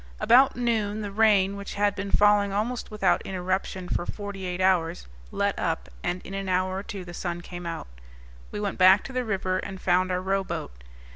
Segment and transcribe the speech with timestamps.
[0.19, 5.05] About noon the rain, which had been falling almost without interruption for forty eight hours,
[5.29, 7.85] let up, and in an hour or two the sun came out.
[8.49, 10.71] We went back to the river, and found our rowboat.